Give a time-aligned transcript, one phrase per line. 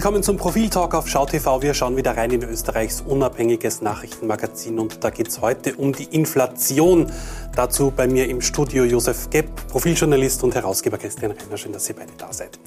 [0.00, 1.60] Willkommen zum Profiltalk auf SchauTV.
[1.60, 6.04] Wir schauen wieder rein in Österreichs unabhängiges Nachrichtenmagazin und da geht es heute um die
[6.04, 7.12] Inflation.
[7.54, 11.58] Dazu bei mir im Studio Josef Gepp, Profiljournalist und Herausgeber Christian Reiner.
[11.58, 12.58] Schön, dass ihr beide da seid.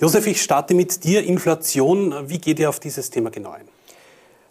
[0.00, 1.22] Josef, ich starte mit dir.
[1.22, 3.68] Inflation, wie geht ihr auf dieses Thema genau ein?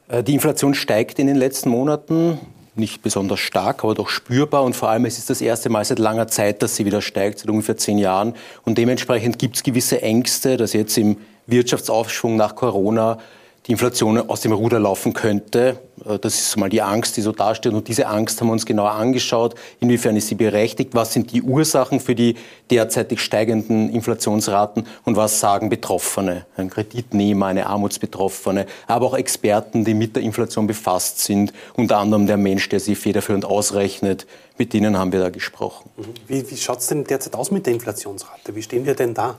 [0.07, 2.39] Äh, die Inflation steigt in den letzten Monaten
[2.75, 4.63] nicht besonders stark, aber doch spürbar.
[4.63, 7.39] Und vor allem es ist das erste Mal seit langer Zeit, dass sie wieder steigt,
[7.39, 8.35] seit ungefähr zehn Jahren.
[8.63, 13.17] Und dementsprechend gibt es gewisse Ängste, dass jetzt im Wirtschaftsaufschwung nach Corona
[13.67, 15.79] die Inflation aus dem Ruder laufen könnte.
[16.05, 17.73] Äh, das ist mal die Angst, die so dasteht.
[17.73, 19.55] Und diese Angst haben wir uns genauer angeschaut.
[19.79, 20.95] Inwiefern ist sie berechtigt?
[20.95, 22.35] Was sind die Ursachen für die
[22.71, 24.87] derzeitig steigenden Inflationsraten?
[25.05, 26.45] Und was sagen Betroffene?
[26.57, 31.53] Ein Kreditnehmer, eine Armutsbetroffene, aber auch Experten, die mit der Inflation befasst sind.
[31.75, 34.25] Unter anderem der Mensch, der sie federführend ausrechnet.
[34.57, 35.89] Mit denen haben wir da gesprochen.
[35.97, 36.03] Mhm.
[36.27, 38.55] Wie, wie schaut es denn derzeit aus mit der Inflationsrate?
[38.55, 39.37] Wie stehen wir denn da?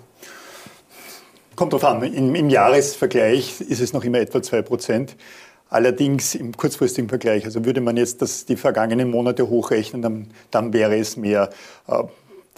[1.56, 5.16] Kommt darauf an, Im, im Jahresvergleich ist es noch immer etwa 2 Prozent.
[5.68, 10.72] Allerdings im kurzfristigen Vergleich, also würde man jetzt das, die vergangenen Monate hochrechnen, dann, dann
[10.72, 11.50] wäre es mehr.
[11.88, 12.04] Äh,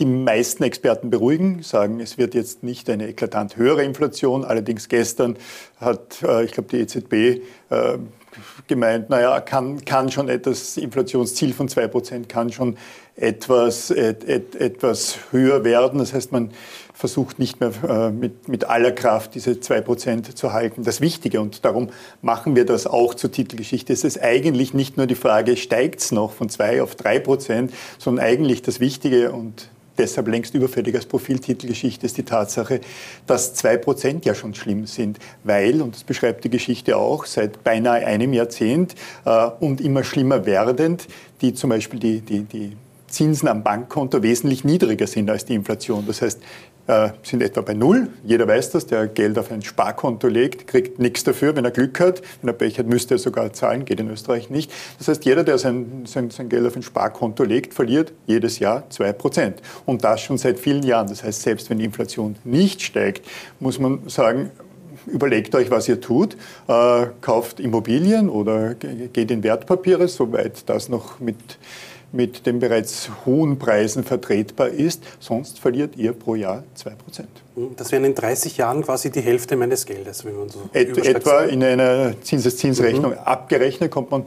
[0.01, 4.45] die meisten Experten beruhigen, sagen, es wird jetzt nicht eine eklatant höhere Inflation.
[4.45, 5.37] Allerdings gestern
[5.77, 7.13] hat, äh, ich glaube, die EZB
[7.71, 7.99] äh,
[8.67, 12.77] gemeint, naja, kann, kann schon etwas, Inflationsziel von 2% kann schon
[13.17, 15.99] etwas, et, et, etwas höher werden.
[15.99, 16.51] Das heißt, man
[16.93, 20.85] versucht nicht mehr äh, mit, mit aller Kraft diese 2% zu halten.
[20.85, 21.91] Das Wichtige, und darum
[22.23, 26.13] machen wir das auch zur Titelgeschichte, ist es eigentlich nicht nur die Frage, steigt es
[26.13, 32.07] noch von 2 auf 3%, sondern eigentlich das Wichtige und deshalb längst überfällig als Profiltitelgeschichte
[32.07, 32.81] ist die Tatsache,
[33.27, 38.07] dass 2% ja schon schlimm sind, weil, und das beschreibt die Geschichte auch, seit beinahe
[38.07, 41.07] einem Jahrzehnt äh, und immer schlimmer werdend,
[41.41, 42.77] die zum Beispiel die, die, die
[43.15, 46.05] Zinsen am Bankkonto wesentlich niedriger sind als die Inflation.
[46.07, 46.41] Das heißt,
[46.87, 48.09] äh, sind etwa bei Null.
[48.25, 51.99] Jeder weiß das, der Geld auf ein Sparkonto legt, kriegt nichts dafür, wenn er Glück
[51.99, 52.21] hat.
[52.43, 54.71] Wenn er Pech hat, müsste er sogar zahlen, geht in Österreich nicht.
[54.99, 58.85] Das heißt, jeder, der sein, sein, sein Geld auf ein Sparkonto legt, verliert jedes Jahr
[58.91, 59.55] 2%.
[59.87, 61.09] Und das schon seit vielen Jahren.
[61.09, 63.27] Das heißt, selbst wenn die Inflation nicht steigt,
[63.61, 64.51] muss man sagen,
[65.07, 66.37] überlegt euch, was ihr tut,
[66.69, 71.37] äh, kauft Immobilien oder geht in Wertpapiere, soweit das noch mit
[72.15, 75.03] mit den bereits hohen Preisen vertretbar ist.
[75.19, 77.25] Sonst verliert ihr pro Jahr 2%.
[77.77, 81.43] Das wären in 30 Jahren quasi die Hälfte meines Geldes, wenn man so Et, Etwa
[81.43, 83.19] in einer Zinseszinsrechnung mhm.
[83.19, 84.25] abgerechnet kommt man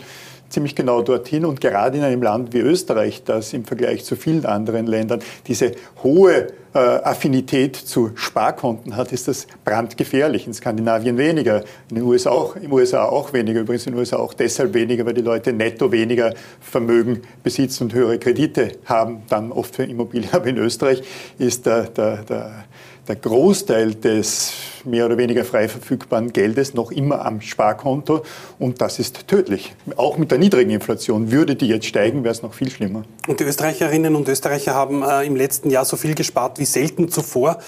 [0.49, 1.45] ziemlich genau dorthin.
[1.45, 5.71] Und gerade in einem Land wie Österreich, das im Vergleich zu vielen anderen Ländern diese
[6.03, 10.47] hohe äh, Affinität zu Sparkonten hat, ist das brandgefährlich.
[10.47, 13.61] In Skandinavien weniger, in den USA auch, im USA auch weniger.
[13.61, 17.93] Übrigens in den USA auch deshalb weniger, weil die Leute netto weniger Vermögen besitzen und
[17.93, 20.29] höhere Kredite haben, dann oft für Immobilien.
[20.33, 21.01] Aber in Österreich
[21.39, 22.65] ist der, der, der
[23.07, 24.53] der Großteil des
[24.83, 28.23] mehr oder weniger frei verfügbaren Geldes noch immer am Sparkonto
[28.59, 29.75] und das ist tödlich.
[29.95, 33.03] Auch mit der niedrigen Inflation würde die jetzt steigen, wäre es noch viel schlimmer.
[33.27, 37.09] Und die Österreicherinnen und Österreicher haben äh, im letzten Jahr so viel gespart wie selten
[37.09, 37.59] zuvor.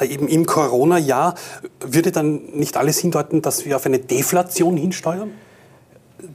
[0.00, 1.34] Äh, eben im Corona-Jahr
[1.80, 5.30] würde dann nicht alles hindeuten, dass wir auf eine Deflation hinsteuern?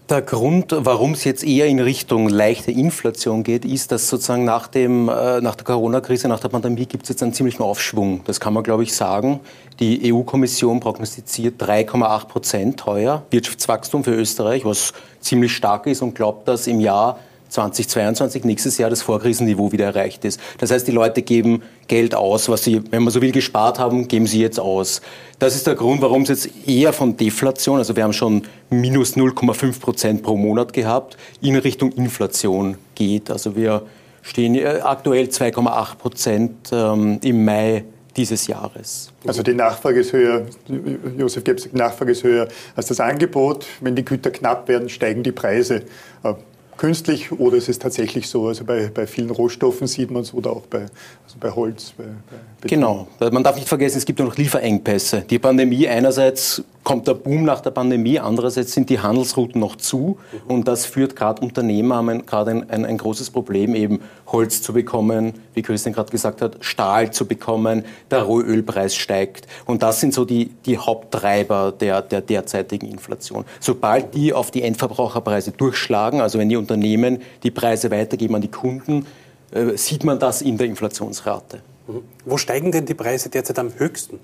[0.10, 4.68] Der Grund, warum es jetzt eher in Richtung leichte Inflation geht, ist, dass sozusagen nach,
[4.68, 8.22] dem, äh, nach der Corona-Krise, nach der Pandemie gibt es jetzt einen ziemlichen Aufschwung.
[8.26, 9.40] Das kann man, glaube ich, sagen.
[9.80, 16.48] Die EU-Kommission prognostiziert 3,8 Prozent heuer Wirtschaftswachstum für Österreich, was ziemlich stark ist und glaubt,
[16.48, 17.18] dass im Jahr
[17.52, 20.40] 2022, nächstes Jahr, das Vorkrisenniveau wieder erreicht ist.
[20.58, 24.08] Das heißt, die Leute geben Geld aus, was sie, wenn man so will, gespart haben,
[24.08, 25.02] geben sie jetzt aus.
[25.38, 29.16] Das ist der Grund, warum es jetzt eher von Deflation, also wir haben schon minus
[29.16, 33.30] 0,5 Prozent pro Monat gehabt, in Richtung Inflation geht.
[33.30, 33.84] Also wir
[34.22, 37.84] stehen äh, aktuell 2,8 Prozent ähm, im Mai
[38.16, 39.12] dieses Jahres.
[39.26, 40.46] Also die Nachfrage ist höher,
[41.18, 43.66] Josef Gebs, die Nachfrage ist höher als das Angebot.
[43.80, 45.84] Wenn die Güter knapp werden, steigen die Preise.
[46.78, 48.48] Künstlich oder ist es tatsächlich so?
[48.48, 51.94] Also bei, bei vielen Rohstoffen sieht man es oder auch bei, also bei Holz.
[51.98, 52.06] Bei,
[52.62, 53.08] bei genau.
[53.20, 55.26] Man darf nicht vergessen, es gibt ja noch Lieferengpässe.
[55.30, 60.18] Die Pandemie einerseits kommt der Boom nach der Pandemie, andererseits sind die Handelsrouten noch zu
[60.48, 64.74] und das führt gerade Unternehmer haben gerade ein, ein, ein, großes Problem, eben Holz zu
[64.74, 70.14] bekommen, wie Christian gerade gesagt hat, Stahl zu bekommen, der Rohölpreis steigt und das sind
[70.14, 73.46] so die, die Haupttreiber der, der derzeitigen Inflation.
[73.60, 78.52] Sobald die auf die Endverbraucherpreise durchschlagen, also wenn die Unternehmen die Preise weitergeben an die
[78.52, 79.06] Kunden,
[79.52, 81.62] äh, sieht man das in der Inflationsrate.
[81.88, 82.02] Mhm.
[82.26, 84.20] Wo steigen denn die Preise derzeit am höchsten?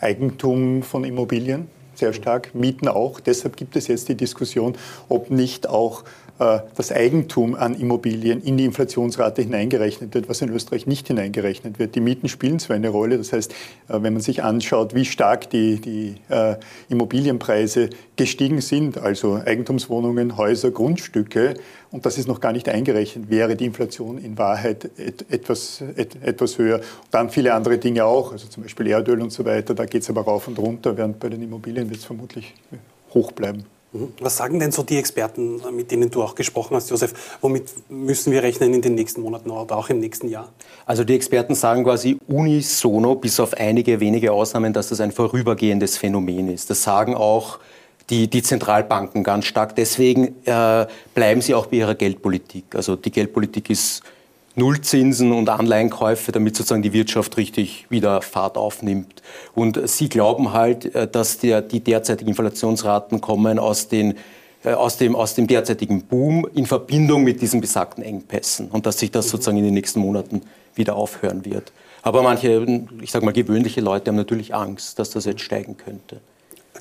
[0.00, 3.20] Eigentum von Immobilien sehr stark, Mieten auch.
[3.20, 4.76] Deshalb gibt es jetzt die Diskussion,
[5.08, 6.04] ob nicht auch
[6.38, 11.94] das Eigentum an Immobilien in die Inflationsrate hineingerechnet wird, was in Österreich nicht hineingerechnet wird.
[11.94, 13.54] Die Mieten spielen zwar eine Rolle, das heißt, äh,
[14.02, 16.56] wenn man sich anschaut, wie stark die, die äh,
[16.88, 21.54] Immobilienpreise gestiegen sind, also Eigentumswohnungen, Häuser, Grundstücke,
[21.92, 26.20] und das ist noch gar nicht eingerechnet, wäre die Inflation in Wahrheit et, etwas, et,
[26.20, 26.78] etwas höher.
[26.78, 30.02] Und dann viele andere Dinge auch, also zum Beispiel Erdöl und so weiter, da geht
[30.02, 32.52] es aber rauf und runter, während bei den Immobilien wird es vermutlich
[33.12, 33.64] hoch bleiben.
[33.94, 34.12] Mhm.
[34.20, 37.38] Was sagen denn so die Experten, mit denen du auch gesprochen hast, Josef?
[37.40, 40.52] Womit müssen wir rechnen in den nächsten Monaten oder auch im nächsten Jahr?
[40.84, 45.96] Also die Experten sagen quasi unisono, bis auf einige wenige Ausnahmen, dass das ein vorübergehendes
[45.96, 46.68] Phänomen ist.
[46.70, 47.60] Das sagen auch
[48.10, 49.76] die, die Zentralbanken ganz stark.
[49.76, 52.74] Deswegen äh, bleiben sie auch bei ihrer Geldpolitik.
[52.74, 54.02] Also die Geldpolitik ist
[54.56, 59.22] Nullzinsen und Anleihenkäufe, damit sozusagen die Wirtschaft richtig wieder Fahrt aufnimmt.
[59.54, 64.14] Und Sie glauben halt, äh, dass der, die derzeitigen Inflationsraten kommen aus, den,
[64.64, 68.98] äh, aus, dem, aus dem derzeitigen Boom in Verbindung mit diesen besagten Engpässen und dass
[68.98, 70.42] sich das sozusagen in den nächsten Monaten
[70.74, 71.72] wieder aufhören wird.
[72.02, 76.20] Aber manche, ich sage mal, gewöhnliche Leute haben natürlich Angst, dass das jetzt steigen könnte.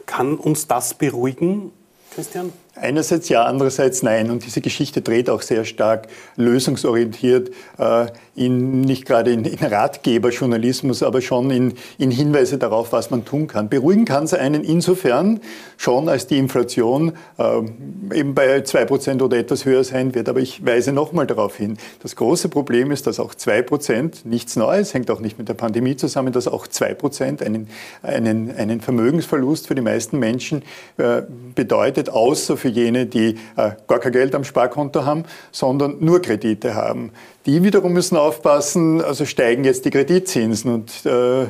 [0.05, 1.71] Kann uns das beruhigen,
[2.13, 2.51] Christian?
[2.75, 4.31] Einerseits ja, andererseits nein.
[4.31, 11.03] Und diese Geschichte dreht auch sehr stark lösungsorientiert äh, in, nicht gerade in, in, Ratgeberjournalismus,
[11.03, 13.69] aber schon in, in, Hinweise darauf, was man tun kann.
[13.69, 15.39] Beruhigen kann es einen insofern
[15.77, 17.57] schon, als die Inflation äh,
[18.17, 20.29] eben bei 2% oder etwas höher sein wird.
[20.29, 24.95] Aber ich weise nochmal darauf hin, das große Problem ist, dass auch 2%, nichts Neues,
[24.95, 27.67] hängt auch nicht mit der Pandemie zusammen, dass auch 2% einen,
[28.01, 30.63] einen, einen Vermögensverlust für die meisten Menschen
[30.97, 31.21] äh,
[31.53, 36.73] bedeutet, außer für jene, die äh, gar kein Geld am Sparkonto haben, sondern nur Kredite
[36.73, 37.11] haben.
[37.45, 41.47] Die wiederum müssen aufpassen, also steigen jetzt die Kreditzinsen und äh,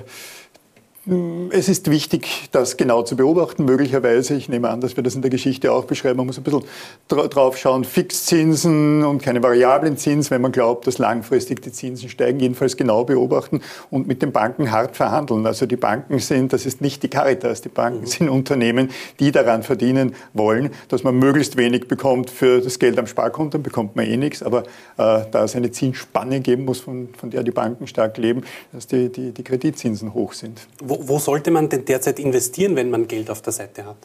[1.05, 4.35] es ist wichtig, das genau zu beobachten, möglicherweise.
[4.35, 6.15] Ich nehme an, dass wir das in der Geschichte auch beschreiben.
[6.15, 6.63] Man muss ein bisschen
[7.09, 12.39] drauf schauen, Fixzinsen und keine variablen Zinsen, wenn man glaubt, dass langfristig die Zinsen steigen.
[12.39, 13.59] Jedenfalls genau beobachten
[13.89, 15.45] und mit den Banken hart verhandeln.
[15.45, 18.05] Also die Banken sind, das ist nicht die Caritas, die Banken mhm.
[18.05, 18.89] sind Unternehmen,
[19.19, 23.63] die daran verdienen wollen, dass man möglichst wenig bekommt für das Geld am Sparkonto, dann
[23.63, 24.41] bekommt man eh nichts.
[24.41, 24.63] Aber
[24.97, 28.87] äh, da es eine Zinsspanne geben muss, von, von der die Banken stark leben, dass
[28.87, 30.61] die, die, die Kreditzinsen hoch sind.
[30.81, 33.97] Wo wo, sollte man denn derzeit investieren, wenn man Geld auf der Seite hat?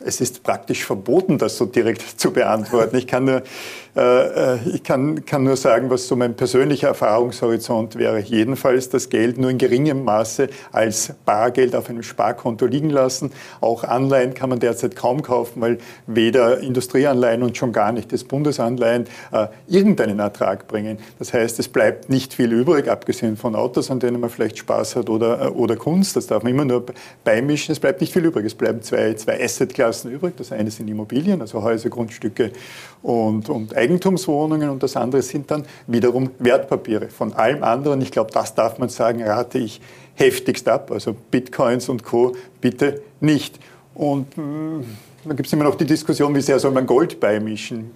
[0.00, 2.96] Es ist praktisch verboten, das so direkt zu beantworten.
[2.96, 3.42] Ich kann nur
[3.96, 8.18] äh, äh, ich kann, kann nur sagen, was so mein persönlicher Erfahrungshorizont wäre.
[8.18, 13.30] Jedenfalls das Geld nur in geringem Maße als Bargeld auf einem Sparkonto liegen lassen.
[13.60, 18.24] Auch Anleihen kann man derzeit kaum kaufen, weil weder Industrieanleihen und schon gar nicht das
[18.24, 20.98] Bundesanleihen äh, irgendeinen Ertrag bringen.
[21.20, 24.96] Das heißt, es bleibt nicht viel übrig, abgesehen von Autos, an denen man vielleicht Spaß
[24.96, 26.16] hat oder, äh, oder Kunst.
[26.16, 26.84] Das darf man immer nur
[27.22, 27.70] beimischen.
[27.70, 28.44] Es bleibt nicht viel übrig.
[28.44, 30.36] Es bleiben zwei, zwei Assetklassen übrig.
[30.36, 32.50] Das eine sind Immobilien, also Häuser, Grundstücke
[33.02, 37.08] und, und Eigentumswohnungen und das andere sind dann wiederum Wertpapiere.
[37.08, 39.80] Von allem anderen, ich glaube, das darf man sagen, rate ich
[40.14, 40.90] heftigst ab.
[40.90, 42.34] Also Bitcoins und Co.
[42.60, 43.58] bitte nicht.
[43.94, 44.84] Und mh, mm,
[45.26, 47.92] dann gibt es immer noch die Diskussion, wie sehr soll man Gold beimischen.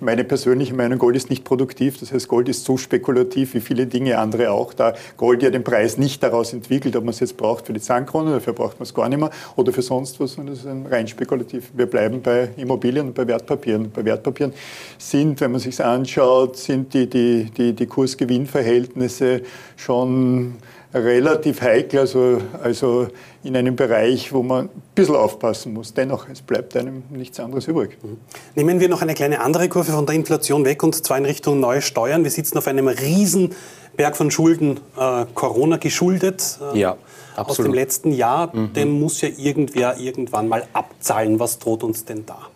[0.00, 1.98] Meine persönliche Meinung, Gold ist nicht produktiv.
[1.98, 4.74] Das heißt, Gold ist so spekulativ wie viele Dinge andere auch.
[4.74, 7.80] Da Gold ja den Preis nicht daraus entwickelt, ob man es jetzt braucht für die
[7.80, 10.70] Zahnkrone, dafür braucht man es gar nicht mehr, oder für sonst was, sondern das ist
[10.70, 11.70] ein rein spekulativ.
[11.74, 13.90] Wir bleiben bei Immobilien und bei Wertpapieren.
[13.90, 14.52] Bei Wertpapieren
[14.98, 19.42] sind, wenn man sich anschaut, sind die, die, die, die Kursgewinnverhältnisse
[19.76, 20.56] schon
[20.94, 23.08] relativ heikel, also, also
[23.42, 25.94] in einem Bereich, wo man ein bisschen aufpassen muss.
[25.94, 27.98] Dennoch, es bleibt einem nichts anderes übrig.
[28.02, 28.18] Mhm.
[28.54, 31.60] Nehmen wir noch eine kleine andere Kurve von der Inflation weg und zwar in Richtung
[31.60, 32.24] neue Steuern.
[32.24, 36.58] Wir sitzen auf einem Riesenberg von Schulden, äh, Corona geschuldet.
[36.74, 36.96] Äh, ja.
[37.34, 37.48] Absolut.
[37.48, 38.74] Aus dem letzten Jahr, mhm.
[38.74, 41.40] den muss ja irgendwer irgendwann mal abzahlen.
[41.40, 42.48] Was droht uns denn da?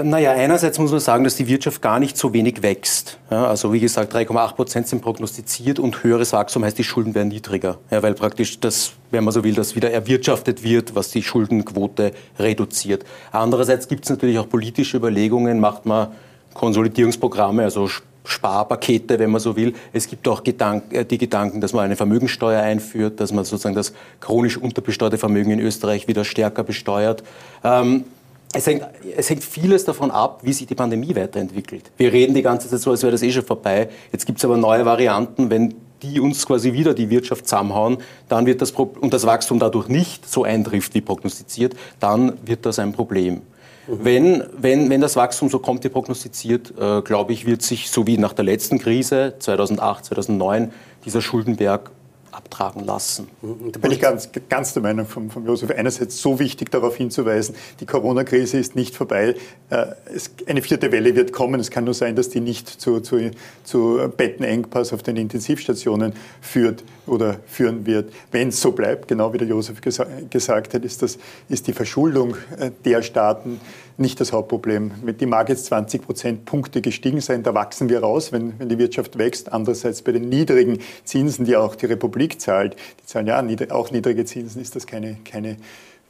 [0.00, 3.18] Naja, einerseits muss man sagen, dass die Wirtschaft gar nicht so wenig wächst.
[3.30, 7.28] Ja, also wie gesagt, 3,8 Prozent sind prognostiziert und höheres Wachstum heißt, die Schulden werden
[7.28, 7.78] niedriger.
[7.90, 12.12] Ja, weil praktisch das, wenn man so will, das wieder erwirtschaftet wird, was die Schuldenquote
[12.38, 13.04] reduziert.
[13.32, 16.08] Andererseits gibt es natürlich auch politische Überlegungen, macht man
[16.54, 17.88] Konsolidierungsprogramme, also
[18.24, 19.74] Sparpakete, wenn man so will.
[19.92, 23.74] Es gibt auch Gedank äh, die Gedanken, dass man eine Vermögensteuer einführt, dass man sozusagen
[23.74, 27.22] das chronisch unterbesteuerte Vermögen in Österreich wieder stärker besteuert.
[27.62, 28.04] Ähm,
[28.52, 31.90] es hängt, es hängt vieles davon ab, wie sich die Pandemie weiterentwickelt.
[31.96, 33.88] Wir reden die ganze Zeit so, als wäre das eh schon vorbei.
[34.12, 35.50] Jetzt gibt es aber neue Varianten.
[35.50, 39.88] Wenn die uns quasi wieder die Wirtschaft zusammenhauen, dann wird das und das Wachstum dadurch
[39.88, 43.42] nicht so eintrifft wie prognostiziert, dann wird das ein Problem.
[43.86, 43.98] Mhm.
[44.02, 48.06] Wenn, wenn, wenn das Wachstum so kommt wie prognostiziert, äh, glaube ich, wird sich so
[48.06, 50.72] wie nach der letzten Krise 2008, 2009
[51.04, 51.90] dieser Schuldenberg
[52.32, 53.28] abtragen lassen.
[53.42, 55.70] Da bin ich ganz, ganz der Meinung von, von Josef.
[55.70, 59.34] Einerseits so wichtig darauf hinzuweisen, die Corona-Krise ist nicht vorbei.
[59.70, 61.60] Äh, es, eine vierte Welle wird kommen.
[61.60, 63.30] Es kann nur sein, dass die nicht zu, zu,
[63.64, 68.12] zu Bettenengpass auf den Intensivstationen führt oder führen wird.
[68.30, 71.72] Wenn es so bleibt, genau wie der Josef gesa gesagt hat, ist, das, ist die
[71.72, 73.60] Verschuldung äh, der Staaten
[74.02, 74.92] nicht das Hauptproblem.
[75.18, 79.16] Die mag jetzt 20 Prozentpunkte gestiegen sein, da wachsen wir raus, wenn, wenn die Wirtschaft
[79.16, 79.50] wächst.
[79.52, 84.26] Andererseits bei den niedrigen Zinsen, die auch die Republik zahlt, die zahlen ja auch niedrige
[84.26, 85.56] Zinsen, ist das keine, keine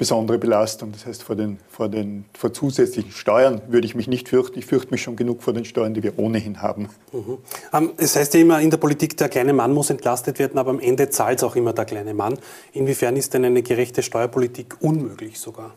[0.03, 0.91] besondere Belastung.
[0.91, 4.59] Das heißt, vor, den, vor, den, vor zusätzlichen Steuern würde ich mich nicht fürchten.
[4.59, 6.89] Ich fürchte mich schon genug vor den Steuern, die wir ohnehin haben.
[7.13, 7.39] Mhm.
[7.73, 10.71] Ähm, es heißt ja immer in der Politik, der kleine Mann muss entlastet werden, aber
[10.71, 12.39] am Ende zahlt es auch immer der kleine Mann.
[12.73, 15.73] Inwiefern ist denn eine gerechte Steuerpolitik unmöglich sogar?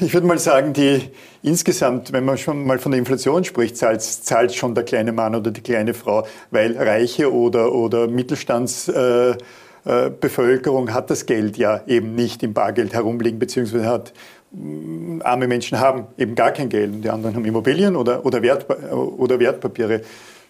[0.00, 1.10] Ich würde mal sagen, die
[1.42, 5.34] insgesamt, wenn man schon mal von der Inflation spricht, zahlt, zahlt schon der kleine Mann
[5.34, 12.14] oder die kleine Frau, weil Reiche oder, oder Mittelstandsbevölkerung äh, hat das Geld ja eben
[12.14, 14.12] nicht im Bargeld herumliegen, beziehungsweise hat
[14.52, 18.66] mm, arme Menschen haben eben gar kein Geld die anderen haben Immobilien oder, oder, Wert,
[18.92, 20.02] oder Wertpapiere.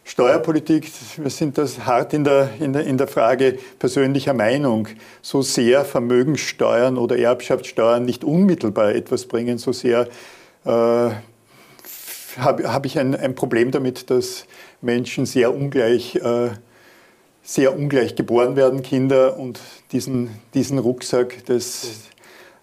[0.05, 4.89] Steuerpolitik, wir sind das hart in der, in, der, in der Frage persönlicher Meinung.
[5.23, 10.09] So sehr Vermögenssteuern oder Erbschaftssteuern nicht unmittelbar etwas bringen, so sehr
[10.65, 14.47] äh, habe hab ich ein, ein, Problem damit, dass
[14.81, 16.51] Menschen sehr ungleich, äh,
[17.43, 19.61] sehr ungleich geboren werden, Kinder, und
[19.93, 22.09] diesen, diesen Rucksack des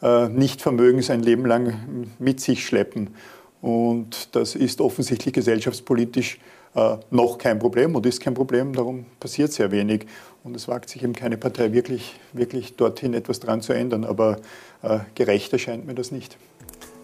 [0.01, 3.15] äh, Nichtvermögens ein Leben lang mit sich schleppen.
[3.61, 6.39] Und das ist offensichtlich gesellschaftspolitisch
[6.75, 10.05] äh, noch kein Problem und ist kein Problem, darum passiert sehr wenig.
[10.43, 14.05] Und es wagt sich eben keine Partei wirklich, wirklich dorthin etwas dran zu ändern.
[14.05, 14.37] Aber
[14.81, 16.37] äh, gerecht erscheint mir das nicht.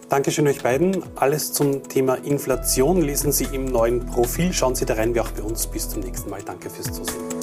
[0.08, 1.02] Dankeschön euch beiden.
[1.16, 4.52] Alles zum Thema Inflation lesen Sie im neuen Profil.
[4.52, 5.66] Schauen Sie da rein, wie auch bei uns.
[5.66, 6.42] Bis zum nächsten Mal.
[6.44, 7.35] Danke fürs Zusehen.